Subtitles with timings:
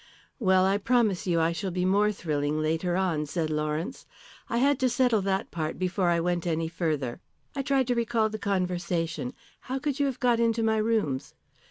[0.39, 4.07] "Well, I promise you I shall be more thrilling later on," said Lawrence.
[4.49, 7.21] "I had to settle that part before I went any further.
[7.55, 9.35] I tried to recall the conversation.
[9.59, 11.35] How could you have got into my rooms?